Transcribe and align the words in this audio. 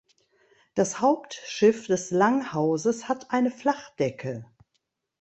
Das 0.73 0.99
Hauptschiff 0.99 1.85
des 1.85 2.09
Langhauses 2.09 3.07
hat 3.07 3.29
eine 3.29 3.51
Flachdecke. 3.51 4.45